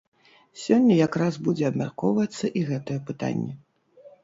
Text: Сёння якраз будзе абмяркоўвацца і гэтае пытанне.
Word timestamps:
Сёння 0.61 0.95
якраз 1.07 1.37
будзе 1.49 1.67
абмяркоўвацца 1.69 2.45
і 2.61 2.65
гэтае 2.73 2.99
пытанне. 3.13 3.51